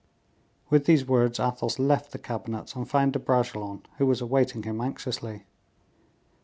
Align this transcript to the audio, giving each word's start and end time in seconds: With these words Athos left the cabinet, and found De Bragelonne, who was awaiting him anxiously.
With 0.71 0.85
these 0.87 1.05
words 1.05 1.39
Athos 1.39 1.77
left 1.77 2.11
the 2.11 2.17
cabinet, 2.17 2.75
and 2.75 2.89
found 2.89 3.13
De 3.13 3.19
Bragelonne, 3.19 3.83
who 3.99 4.07
was 4.07 4.19
awaiting 4.19 4.63
him 4.63 4.81
anxiously. 4.81 5.45